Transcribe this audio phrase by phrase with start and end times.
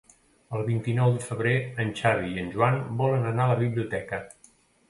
[0.59, 1.53] El vint-i-nou de febrer
[1.85, 4.23] en Xavi i en Joan volen anar a la biblioteca.